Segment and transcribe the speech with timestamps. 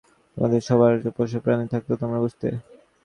[0.37, 2.47] তোমাদের সবার যদি পোষাপ্রাণী থাকত, তোমরা বুঝতে।